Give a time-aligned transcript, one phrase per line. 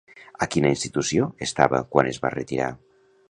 [0.45, 2.73] A quina institució estava quan es va retirar?